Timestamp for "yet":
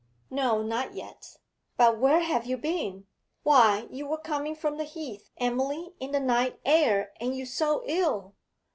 0.95-1.37